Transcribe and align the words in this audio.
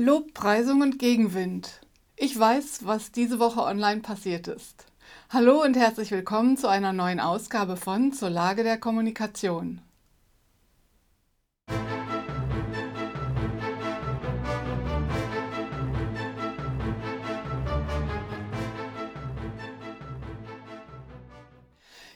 Lobpreisung 0.00 0.82
und 0.82 1.00
Gegenwind. 1.00 1.80
Ich 2.14 2.38
weiß, 2.38 2.86
was 2.86 3.10
diese 3.10 3.40
Woche 3.40 3.62
online 3.62 4.00
passiert 4.00 4.46
ist. 4.46 4.86
Hallo 5.28 5.60
und 5.60 5.76
herzlich 5.76 6.12
willkommen 6.12 6.56
zu 6.56 6.68
einer 6.68 6.92
neuen 6.92 7.18
Ausgabe 7.18 7.76
von 7.76 8.12
Zur 8.12 8.30
Lage 8.30 8.62
der 8.62 8.78
Kommunikation. 8.78 9.80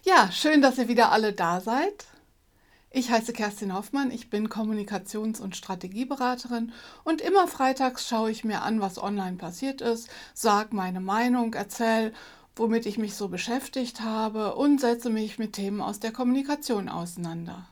Ja, 0.04 0.30
schön, 0.30 0.62
dass 0.62 0.78
ihr 0.78 0.86
wieder 0.86 1.10
alle 1.10 1.32
da 1.32 1.60
seid. 1.60 2.11
Ich 2.94 3.10
heiße 3.10 3.32
Kerstin 3.32 3.72
Hoffmann, 3.72 4.10
ich 4.10 4.28
bin 4.28 4.50
Kommunikations- 4.50 5.40
und 5.40 5.56
Strategieberaterin 5.56 6.74
und 7.04 7.22
immer 7.22 7.48
freitags 7.48 8.06
schaue 8.06 8.30
ich 8.30 8.44
mir 8.44 8.60
an, 8.60 8.82
was 8.82 9.02
online 9.02 9.38
passiert 9.38 9.80
ist, 9.80 10.10
sage 10.34 10.76
meine 10.76 11.00
Meinung, 11.00 11.54
erzähle, 11.54 12.12
womit 12.54 12.84
ich 12.84 12.98
mich 12.98 13.14
so 13.14 13.28
beschäftigt 13.28 14.02
habe 14.02 14.56
und 14.56 14.78
setze 14.78 15.08
mich 15.08 15.38
mit 15.38 15.54
Themen 15.54 15.80
aus 15.80 16.00
der 16.00 16.12
Kommunikation 16.12 16.90
auseinander. 16.90 17.66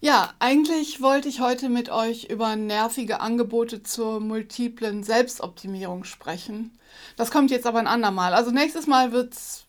Ja, 0.00 0.34
eigentlich 0.40 1.00
wollte 1.00 1.28
ich 1.28 1.38
heute 1.40 1.68
mit 1.68 1.88
euch 1.88 2.24
über 2.24 2.56
nervige 2.56 3.20
Angebote 3.20 3.84
zur 3.84 4.18
multiplen 4.18 5.04
Selbstoptimierung 5.04 6.02
sprechen. 6.02 6.76
Das 7.16 7.30
kommt 7.30 7.52
jetzt 7.52 7.66
aber 7.68 7.78
ein 7.78 7.86
andermal. 7.86 8.34
Also 8.34 8.50
nächstes 8.50 8.88
Mal 8.88 9.12
wird 9.12 9.34
es 9.34 9.64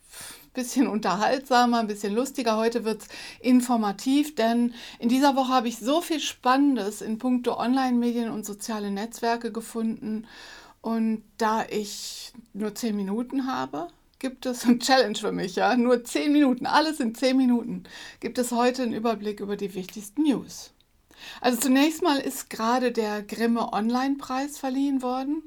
bisschen 0.56 0.88
unterhaltsamer, 0.88 1.80
ein 1.80 1.88
bisschen 1.88 2.16
lustiger. 2.16 2.58
Heute 2.58 2.84
wird 2.84 3.04
es 3.04 3.08
informativ, 3.40 4.34
denn 4.34 4.74
in 4.98 5.10
dieser 5.10 5.36
Woche 5.36 5.54
habe 5.54 5.68
ich 5.68 5.78
so 5.78 6.02
viel 6.02 6.20
Spannendes 6.20 7.02
in 7.02 7.20
puncto 7.20 7.60
Online-Medien 7.60 8.32
und 8.32 8.46
soziale 8.46 8.90
Netzwerke 8.90 9.52
gefunden. 9.52 10.26
Und 10.82 11.24
da 11.38 11.66
ich 11.70 12.34
nur 12.54 12.74
zehn 12.74 12.96
Minuten 12.96 13.48
habe, 13.48 13.88
gibt 14.20 14.46
es 14.46 14.66
ein 14.66 14.80
Challenge 14.80 15.18
für 15.18 15.32
mich, 15.32 15.56
ja. 15.56 15.76
Nur 15.76 16.04
zehn 16.04 16.32
Minuten, 16.32 16.66
alles 16.66 17.00
in 17.00 17.14
zehn 17.14 17.38
Minuten, 17.38 17.84
gibt 18.20 18.38
es 18.38 18.52
heute 18.52 18.84
einen 18.84 18.94
Überblick 18.94 19.40
über 19.40 19.58
die 19.58 19.76
wichtigsten 19.76 20.24
News. 20.24 20.72
Also 21.42 21.60
zunächst 21.60 22.02
mal 22.02 22.18
ist 22.18 22.50
gerade 22.50 22.92
der 22.92 23.24
Grimme 23.24 23.72
Online-Preis 23.74 24.58
verliehen 24.58 25.02
worden 25.02 25.44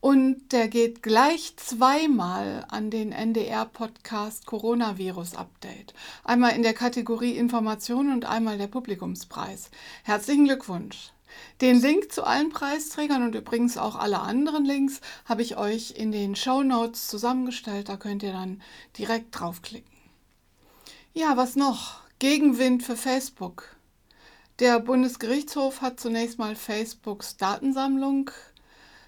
und 0.00 0.52
der 0.52 0.68
geht 0.68 1.02
gleich 1.02 1.54
zweimal 1.56 2.64
an 2.68 2.90
den 2.90 3.12
NDR-Podcast 3.12 4.46
Coronavirus 4.46 5.34
Update. 5.34 5.92
Einmal 6.24 6.56
in 6.56 6.62
der 6.62 6.72
Kategorie 6.72 7.36
Information 7.36 8.10
und 8.10 8.24
einmal 8.24 8.56
der 8.56 8.66
Publikumspreis. 8.66 9.70
Herzlichen 10.04 10.46
Glückwunsch! 10.46 11.12
Den 11.60 11.80
Link 11.80 12.10
zu 12.10 12.24
allen 12.24 12.48
Preisträgern 12.48 13.22
und 13.22 13.34
übrigens 13.34 13.78
auch 13.78 13.94
alle 13.94 14.20
anderen 14.20 14.64
Links 14.64 15.00
habe 15.26 15.42
ich 15.42 15.56
euch 15.56 15.92
in 15.92 16.10
den 16.10 16.34
Show 16.34 16.62
Notes 16.62 17.06
zusammengestellt. 17.06 17.88
Da 17.88 17.96
könnt 17.96 18.22
ihr 18.22 18.32
dann 18.32 18.62
direkt 18.98 19.38
draufklicken. 19.38 19.90
Ja, 21.12 21.36
was 21.36 21.56
noch? 21.56 22.00
Gegenwind 22.18 22.82
für 22.82 22.96
Facebook. 22.96 23.76
Der 24.58 24.80
Bundesgerichtshof 24.80 25.82
hat 25.82 26.00
zunächst 26.00 26.38
mal 26.38 26.56
Facebooks 26.56 27.36
Datensammlung 27.36 28.30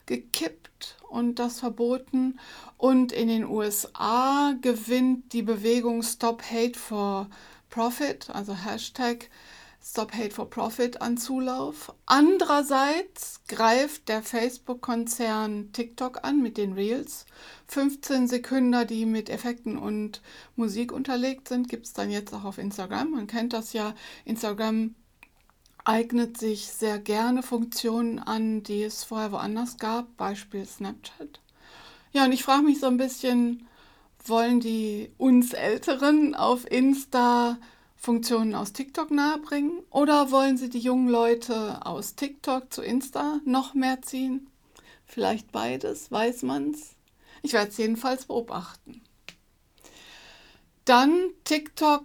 gekippt 0.06 0.96
und 1.08 1.38
das 1.38 1.60
verboten. 1.60 2.38
Und 2.76 3.12
in 3.12 3.28
den 3.28 3.44
USA 3.44 4.54
gewinnt 4.60 5.32
die 5.32 5.42
Bewegung 5.42 6.02
Stop 6.02 6.42
Hate 6.42 6.78
for 6.78 7.28
Profit, 7.70 8.30
also 8.30 8.54
Hashtag 8.54 9.28
Stop 9.84 10.14
Hate 10.14 10.30
for 10.30 10.48
Profit 10.48 11.02
an 11.02 11.16
Zulauf. 11.16 11.92
Andererseits 12.06 13.40
greift 13.48 14.08
der 14.08 14.22
Facebook-Konzern 14.22 15.72
TikTok 15.72 16.22
an 16.22 16.40
mit 16.40 16.56
den 16.56 16.74
Reels. 16.74 17.26
15 17.66 18.28
Sekunden, 18.28 18.86
die 18.86 19.06
mit 19.06 19.28
Effekten 19.28 19.76
und 19.76 20.22
Musik 20.54 20.92
unterlegt 20.92 21.48
sind, 21.48 21.68
gibt 21.68 21.86
es 21.86 21.92
dann 21.94 22.10
jetzt 22.10 22.32
auch 22.32 22.44
auf 22.44 22.58
Instagram. 22.58 23.10
Man 23.10 23.26
kennt 23.26 23.54
das 23.54 23.72
ja. 23.72 23.94
Instagram 24.24 24.94
eignet 25.84 26.38
sich 26.38 26.66
sehr 26.66 26.98
gerne 26.98 27.42
Funktionen 27.42 28.18
an, 28.18 28.62
die 28.62 28.82
es 28.82 29.04
vorher 29.04 29.32
woanders 29.32 29.78
gab, 29.78 30.16
Beispiel 30.16 30.64
Snapchat. 30.64 31.40
Ja, 32.12 32.24
und 32.24 32.32
ich 32.32 32.44
frage 32.44 32.62
mich 32.62 32.80
so 32.80 32.86
ein 32.86 32.96
bisschen, 32.96 33.66
wollen 34.24 34.60
die 34.60 35.10
uns 35.18 35.52
Älteren 35.52 36.34
auf 36.34 36.70
Insta 36.70 37.58
Funktionen 37.96 38.56
aus 38.56 38.72
TikTok 38.72 39.12
nahebringen 39.12 39.80
oder 39.90 40.32
wollen 40.32 40.56
sie 40.56 40.68
die 40.68 40.80
jungen 40.80 41.08
Leute 41.08 41.86
aus 41.86 42.16
TikTok 42.16 42.72
zu 42.72 42.82
Insta 42.82 43.40
noch 43.44 43.74
mehr 43.74 44.02
ziehen? 44.02 44.48
Vielleicht 45.06 45.52
beides, 45.52 46.10
weiß 46.10 46.42
man's. 46.42 46.96
Ich 47.42 47.52
werde 47.52 47.70
es 47.70 47.76
jedenfalls 47.76 48.24
beobachten. 48.24 49.02
Dann 50.84 51.30
TikTok 51.44 52.04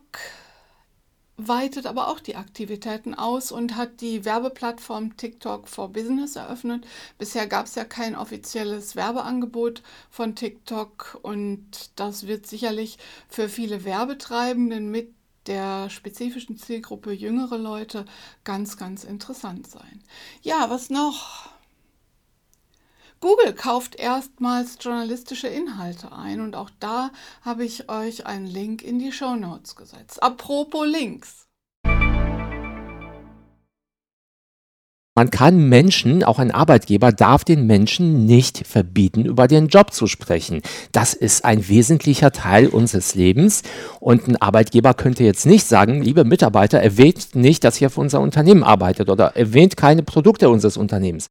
weitet 1.38 1.86
aber 1.86 2.08
auch 2.08 2.20
die 2.20 2.36
Aktivitäten 2.36 3.14
aus 3.14 3.52
und 3.52 3.76
hat 3.76 4.02
die 4.02 4.26
Werbeplattform 4.26 5.16
TikTok 5.18 5.68
for 5.68 5.90
Business 5.90 6.36
eröffnet. 6.36 6.86
Bisher 7.20 7.48
gab 7.48 7.68
es 7.68 7.76
ja 7.76 7.86
kein 7.86 8.16
offizielles 8.16 8.96
Werbeangebot 8.96 9.84
von 10.10 10.36
TikTok 10.36 11.20
und 11.22 11.92
das 11.96 12.26
wird 12.28 12.48
sicherlich 12.48 12.98
für 13.30 13.50
viele 13.50 13.86
Werbetreibenden 13.86 14.90
mit 14.90 15.14
der 15.46 15.90
spezifischen 15.90 16.58
Zielgruppe 16.58 17.12
jüngere 17.14 17.58
Leute 17.58 18.06
ganz, 18.44 18.78
ganz 18.78 19.04
interessant 19.04 19.68
sein. 19.68 20.04
Ja, 20.42 20.70
was 20.70 20.90
noch? 20.90 21.57
Google 23.20 23.54
kauft 23.54 23.96
erstmals 23.96 24.78
journalistische 24.80 25.48
Inhalte 25.48 26.12
ein 26.12 26.40
und 26.40 26.56
auch 26.56 26.70
da 26.80 27.10
habe 27.42 27.66
ich 27.66 27.90
euch 27.90 28.28
einen 28.28 28.46
Link 28.46 28.84
in 28.84 29.00
die 29.00 29.12
Show 29.12 29.36
Notes 29.36 29.76
gesetzt. 29.76 30.22
Apropos 30.22 30.86
Links. 30.86 31.48
Man 35.16 35.32
kann 35.32 35.68
Menschen, 35.68 36.24
auch 36.24 36.38
ein 36.38 36.52
Arbeitgeber 36.52 37.12
darf 37.12 37.44
den 37.44 37.66
Menschen 37.66 38.28
nicht 38.28 38.68
verbieten, 38.68 39.26
über 39.26 39.48
den 39.48 39.68
Job 39.68 39.92
zu 39.92 40.06
sprechen. 40.06 40.62
Das 40.92 41.16
ist 41.16 41.44
ein 41.44 41.68
wesentlicher 41.68 42.32
Teil 42.32 42.68
unseres 42.68 43.16
Lebens. 43.16 43.64
Und 44.00 44.28
ein 44.28 44.40
Arbeitgeber 44.40 44.94
könnte 44.94 45.24
jetzt 45.24 45.48
nicht 45.48 45.66
sagen, 45.66 46.04
liebe 46.04 46.24
Mitarbeiter, 46.24 46.80
erwähnt 46.80 47.34
nicht, 47.34 47.64
dass 47.64 47.82
ihr 47.82 47.90
für 47.90 48.02
unser 48.02 48.22
Unternehmen 48.22 48.62
arbeitet 48.62 49.10
oder 49.10 49.36
erwähnt 49.36 49.76
keine 49.76 50.04
Produkte 50.04 50.52
unseres 50.52 50.78
Unternehmens. 50.78 51.26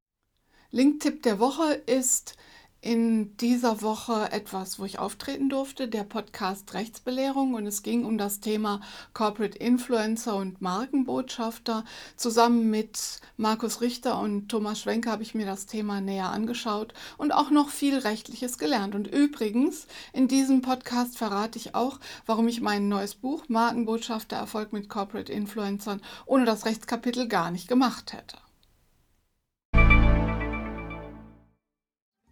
Linktipp 0.77 1.23
der 1.23 1.39
Woche 1.39 1.73
ist 1.73 2.37
in 2.83 3.35
dieser 3.39 3.81
Woche 3.81 4.31
etwas, 4.31 4.79
wo 4.79 4.85
ich 4.85 4.99
auftreten 4.99 5.49
durfte, 5.49 5.89
der 5.89 6.05
Podcast 6.05 6.75
Rechtsbelehrung 6.75 7.55
und 7.55 7.67
es 7.67 7.83
ging 7.83 8.05
um 8.05 8.19
das 8.19 8.41
Thema 8.41 8.83
Corporate 9.15 9.57
Influencer 9.57 10.37
und 10.37 10.61
Markenbotschafter. 10.61 11.87
Zusammen 12.17 12.69
mit 12.69 13.23
Markus 13.39 13.81
Richter 13.81 14.21
und 14.21 14.51
Thomas 14.51 14.79
Schwenke 14.79 15.11
habe 15.11 15.23
ich 15.23 15.35
mir 15.35 15.47
das 15.47 15.65
Thema 15.65 16.03
näher 16.03 16.29
angeschaut 16.29 16.93
und 17.17 17.33
auch 17.33 17.51
noch 17.51 17.71
viel 17.71 17.97
Rechtliches 17.97 18.59
gelernt. 18.59 18.95
Und 18.95 19.07
übrigens, 19.07 19.87
in 20.13 20.29
diesem 20.29 20.61
Podcast 20.61 21.17
verrate 21.17 21.59
ich 21.59 21.75
auch, 21.75 22.01
warum 22.27 22.49
ich 22.49 22.61
mein 22.61 22.91
neues 22.91 23.15
Buch 23.15 23.45
Markenbotschafter 23.49 24.37
Erfolg 24.37 24.75
mit 24.75 24.91
Corporate 24.91 25.33
Influencern 25.33 26.03
ohne 26.27 26.45
das 26.45 26.67
Rechtskapitel 26.67 27.29
gar 27.29 27.51
nicht 27.51 27.67
gemacht 27.67 28.13
hätte. 28.13 28.37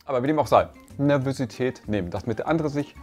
Aber 0.04 0.22
wie 0.22 0.26
dem 0.26 0.38
auch 0.38 0.47
sei, 0.47 0.69
Nervosität 0.98 1.82
nehmen, 1.87 2.10
dass 2.10 2.26
mit 2.26 2.38
der 2.38 2.48
andere 2.48 2.69
sich 2.69 2.94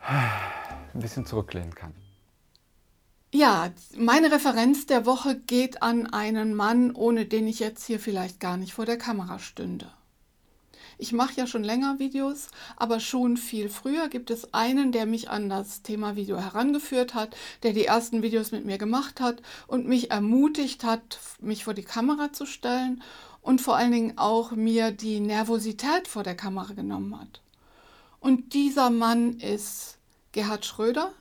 ein 0.00 1.00
bisschen 1.00 1.26
zurücklehnen 1.26 1.74
kann. 1.74 1.94
Ja, 3.32 3.70
meine 3.96 4.30
Referenz 4.30 4.86
der 4.86 5.06
Woche 5.06 5.34
geht 5.34 5.82
an 5.82 6.06
einen 6.06 6.54
Mann, 6.54 6.92
ohne 6.92 7.26
den 7.26 7.48
ich 7.48 7.58
jetzt 7.58 7.84
hier 7.84 7.98
vielleicht 7.98 8.38
gar 8.38 8.56
nicht 8.56 8.74
vor 8.74 8.86
der 8.86 8.98
Kamera 8.98 9.40
stünde. 9.40 9.90
Ich 10.98 11.12
mache 11.12 11.34
ja 11.34 11.48
schon 11.48 11.64
länger 11.64 11.98
Videos, 11.98 12.48
aber 12.76 13.00
schon 13.00 13.36
viel 13.36 13.68
früher 13.68 14.08
gibt 14.08 14.30
es 14.30 14.54
einen, 14.54 14.92
der 14.92 15.06
mich 15.06 15.28
an 15.28 15.48
das 15.48 15.82
Thema 15.82 16.14
Video 16.14 16.38
herangeführt 16.38 17.14
hat, 17.14 17.36
der 17.64 17.72
die 17.72 17.86
ersten 17.86 18.22
Videos 18.22 18.52
mit 18.52 18.64
mir 18.64 18.78
gemacht 18.78 19.20
hat 19.20 19.42
und 19.66 19.88
mich 19.88 20.12
ermutigt 20.12 20.84
hat, 20.84 21.18
mich 21.40 21.64
vor 21.64 21.74
die 21.74 21.82
Kamera 21.82 22.32
zu 22.32 22.46
stellen 22.46 23.02
und 23.44 23.60
vor 23.60 23.76
allen 23.76 23.92
Dingen 23.92 24.18
auch 24.18 24.52
mir 24.52 24.90
die 24.90 25.20
Nervosität 25.20 26.08
vor 26.08 26.22
der 26.22 26.34
Kamera 26.34 26.72
genommen 26.72 27.20
hat. 27.20 27.42
Und 28.18 28.54
dieser 28.54 28.88
Mann 28.88 29.34
ist 29.34 29.98
Gerhard 30.32 30.64
Schröder, 30.64 31.12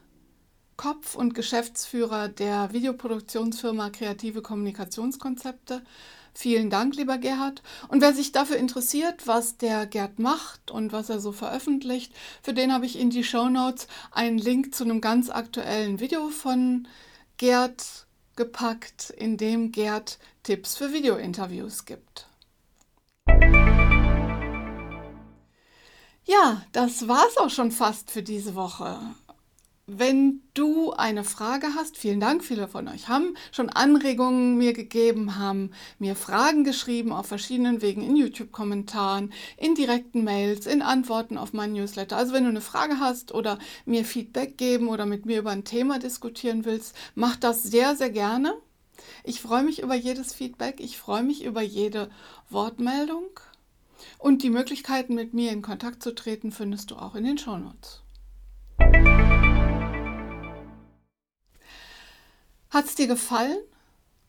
Kopf 0.78 1.16
und 1.16 1.36
Geschäftsführer 1.36 2.30
der 2.30 2.72
Videoproduktionsfirma 2.72 3.90
Kreative 3.90 4.42
Kommunikationskonzepte. 4.42 5.84
Vielen 6.34 6.70
Dank, 6.70 6.96
lieber 6.96 7.18
Gerhard. 7.18 7.62
Und 7.90 8.02
wer 8.02 8.14
sich 8.14 8.32
dafür 8.32 8.56
interessiert, 8.56 9.28
was 9.28 9.58
der 9.58 9.86
Gerd 9.86 10.18
macht 10.18 10.72
und 10.72 10.94
was 10.94 11.10
er 11.10 11.20
so 11.20 11.34
veröffentlicht, 11.34 12.14
für 12.42 12.54
den 12.54 12.72
habe 12.74 12.86
ich 12.86 12.98
in 12.98 13.10
die 13.10 13.26
Show 13.26 13.50
Notes 13.50 13.88
einen 14.12 14.38
Link 14.38 14.74
zu 14.74 14.86
einem 14.86 15.02
ganz 15.02 15.30
aktuellen 15.30 16.00
Video 16.00 16.30
von 16.30 16.88
Gerd 17.36 18.08
gepackt, 18.38 19.10
in 19.10 19.36
dem 19.38 19.74
Gerd 19.74 20.18
Tipps 20.44 20.76
für 20.76 20.92
Videointerviews 20.92 21.86
gibt. 21.86 22.28
Ja, 26.26 26.62
das 26.74 27.08
war's 27.08 27.38
auch 27.38 27.50
schon 27.50 27.72
fast 27.72 28.12
für 28.12 28.24
diese 28.24 28.54
Woche. 28.54 29.00
Wenn 29.86 30.42
du 30.54 30.92
eine 30.92 31.24
Frage 31.24 31.68
hast, 31.76 31.98
vielen 31.98 32.20
Dank, 32.22 32.44
viele 32.44 32.70
von 32.70 32.88
euch 32.88 33.10
haben 33.10 33.36
schon 33.52 33.70
Anregungen 33.70 34.58
mir 34.58 34.74
gegeben, 34.74 35.38
haben 35.38 35.72
mir 36.00 36.16
Fragen 36.16 36.64
geschrieben 36.64 37.12
auf 37.12 37.28
verschiedenen 37.28 37.82
Wegen, 37.82 38.02
in 38.02 38.16
YouTube-Kommentaren, 38.16 39.34
in 39.58 39.76
direkten 39.76 40.24
Mails, 40.24 40.68
in 40.68 40.82
Antworten 40.82 41.38
auf 41.38 41.52
meinen 41.52 41.74
Newsletter. 41.74 42.16
Also 42.16 42.34
wenn 42.34 42.44
du 42.44 42.50
eine 42.50 42.62
Frage 42.62 43.00
hast 43.00 43.34
oder 43.34 43.60
mir 43.86 44.06
Feedback 44.06 44.58
geben 44.58 44.88
oder 44.88 45.06
mit 45.06 45.26
mir 45.26 45.40
über 45.40 45.52
ein 45.52 45.66
Thema 45.66 46.00
diskutieren 46.00 46.64
willst, 46.64 46.96
mach 47.16 47.36
das 47.36 47.64
sehr, 47.64 47.96
sehr 47.98 48.10
gerne. 48.10 48.54
Ich 49.26 49.40
freue 49.40 49.64
mich 49.64 49.82
über 49.82 49.96
jedes 49.96 50.34
Feedback, 50.34 50.82
ich 50.82 50.98
freue 50.98 51.24
mich 51.24 51.46
über 51.46 51.62
jede 51.62 52.10
Wortmeldung. 52.50 53.30
Und 54.18 54.44
die 54.44 54.50
Möglichkeiten, 54.50 55.16
mit 55.16 55.34
mir 55.34 55.52
in 55.54 55.62
Kontakt 55.62 56.04
zu 56.04 56.14
treten, 56.14 56.52
findest 56.52 56.92
du 56.92 56.98
auch 56.98 57.16
in 57.16 57.24
den 57.24 57.38
Shownotes. 57.38 58.02
Hat 62.70 62.86
es 62.86 62.96
dir 62.96 63.08
gefallen? 63.08 63.60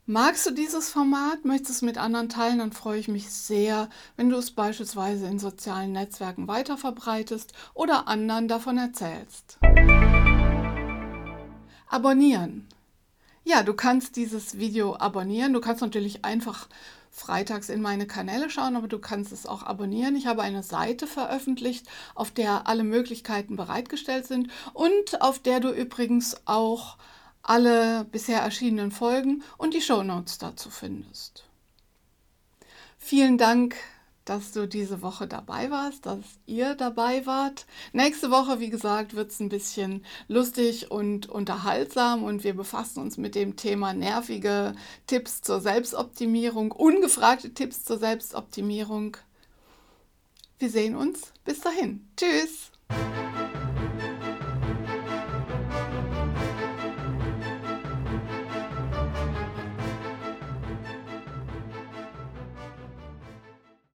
Magst 0.06 0.46
du 0.46 0.52
dieses 0.52 0.90
Format? 0.90 1.44
Möchtest 1.44 1.70
du 1.70 1.72
es 1.72 1.82
mit 1.82 1.98
anderen 1.98 2.28
teilen? 2.28 2.58
Dann 2.58 2.72
freue 2.72 3.00
ich 3.00 3.08
mich 3.08 3.30
sehr, 3.30 3.88
wenn 4.16 4.30
du 4.30 4.36
es 4.36 4.52
beispielsweise 4.52 5.26
in 5.26 5.40
sozialen 5.40 5.90
Netzwerken 5.90 6.46
weiterverbreitest 6.46 7.52
oder 7.72 8.06
anderen 8.06 8.46
davon 8.46 8.78
erzählst. 8.78 9.58
Abonnieren. 11.88 12.68
Ja, 13.44 13.62
du 13.62 13.74
kannst 13.74 14.16
dieses 14.16 14.58
Video 14.58 14.96
abonnieren. 14.96 15.52
Du 15.52 15.60
kannst 15.60 15.82
natürlich 15.82 16.24
einfach 16.24 16.68
freitags 17.10 17.68
in 17.68 17.80
meine 17.80 18.06
Kanäle 18.06 18.50
schauen, 18.50 18.74
aber 18.74 18.88
du 18.88 18.98
kannst 18.98 19.32
es 19.32 19.46
auch 19.46 19.62
abonnieren. 19.62 20.16
Ich 20.16 20.26
habe 20.26 20.42
eine 20.42 20.62
Seite 20.62 21.06
veröffentlicht, 21.06 21.86
auf 22.14 22.30
der 22.30 22.66
alle 22.66 22.84
Möglichkeiten 22.84 23.56
bereitgestellt 23.56 24.26
sind 24.26 24.50
und 24.72 25.20
auf 25.20 25.38
der 25.38 25.60
du 25.60 25.70
übrigens 25.70 26.36
auch 26.46 26.96
alle 27.42 28.04
bisher 28.06 28.40
erschienenen 28.40 28.90
Folgen 28.90 29.44
und 29.58 29.74
die 29.74 29.82
Shownotes 29.82 30.38
dazu 30.38 30.70
findest. 30.70 31.44
Vielen 32.98 33.36
Dank, 33.36 33.76
dass 34.24 34.52
du 34.52 34.66
diese 34.66 35.02
Woche 35.02 35.26
dabei 35.26 35.70
warst, 35.70 36.06
dass 36.06 36.18
ihr 36.46 36.74
dabei 36.74 37.26
wart. 37.26 37.66
Nächste 37.92 38.30
Woche, 38.30 38.60
wie 38.60 38.70
gesagt, 38.70 39.14
wird 39.14 39.30
es 39.30 39.40
ein 39.40 39.48
bisschen 39.48 40.04
lustig 40.28 40.90
und 40.90 41.28
unterhaltsam 41.28 42.24
und 42.24 42.44
wir 42.44 42.54
befassen 42.54 43.00
uns 43.00 43.16
mit 43.18 43.34
dem 43.34 43.56
Thema 43.56 43.92
nervige 43.92 44.74
Tipps 45.06 45.42
zur 45.42 45.60
Selbstoptimierung, 45.60 46.72
ungefragte 46.72 47.52
Tipps 47.52 47.84
zur 47.84 47.98
Selbstoptimierung. 47.98 49.16
Wir 50.58 50.70
sehen 50.70 50.96
uns. 50.96 51.32
Bis 51.44 51.60
dahin. 51.60 52.08
Tschüss. 52.16 52.73